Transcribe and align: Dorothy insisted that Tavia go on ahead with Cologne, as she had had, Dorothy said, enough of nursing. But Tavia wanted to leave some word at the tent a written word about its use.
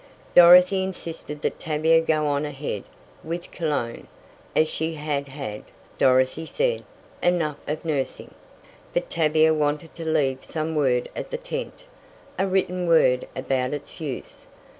Dorothy 0.33 0.81
insisted 0.83 1.43
that 1.43 1.59
Tavia 1.59 2.01
go 2.01 2.25
on 2.25 2.43
ahead 2.43 2.85
with 3.23 3.51
Cologne, 3.51 4.07
as 4.55 4.67
she 4.67 4.95
had 4.95 5.27
had, 5.27 5.63
Dorothy 5.99 6.47
said, 6.47 6.83
enough 7.21 7.59
of 7.67 7.85
nursing. 7.85 8.33
But 8.95 9.11
Tavia 9.11 9.53
wanted 9.53 9.93
to 9.93 10.09
leave 10.09 10.43
some 10.43 10.73
word 10.73 11.07
at 11.15 11.29
the 11.29 11.37
tent 11.37 11.83
a 12.39 12.47
written 12.47 12.87
word 12.87 13.27
about 13.35 13.75
its 13.75 14.01
use. 14.01 14.47